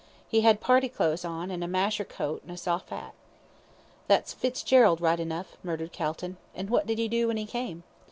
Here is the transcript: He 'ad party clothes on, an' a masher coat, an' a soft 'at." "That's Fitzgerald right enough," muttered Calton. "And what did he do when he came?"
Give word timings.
He 0.27 0.43
'ad 0.47 0.61
party 0.61 0.89
clothes 0.89 1.23
on, 1.23 1.51
an' 1.51 1.61
a 1.61 1.67
masher 1.67 2.03
coat, 2.03 2.41
an' 2.43 2.49
a 2.49 2.57
soft 2.57 2.91
'at." 2.91 3.13
"That's 4.07 4.33
Fitzgerald 4.33 4.99
right 4.99 5.19
enough," 5.19 5.57
muttered 5.61 5.91
Calton. 5.91 6.37
"And 6.55 6.71
what 6.71 6.87
did 6.87 6.97
he 6.97 7.07
do 7.07 7.27
when 7.27 7.37
he 7.37 7.45
came?" 7.45 7.83